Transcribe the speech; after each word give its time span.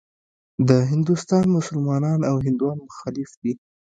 د 0.67 0.69
هندوستان 0.91 1.45
مسلمانان 1.57 2.19
او 2.29 2.35
هندوان 2.45 2.77
مخالف 2.87 3.29
دي. 3.41 3.53